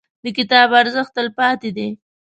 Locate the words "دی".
1.77-1.87